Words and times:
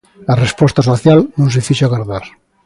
A 0.31 0.33
resposta 0.43 0.81
social 0.89 1.19
non 1.39 1.49
se 1.53 1.65
fixo 1.67 1.83
agardar. 1.85 2.25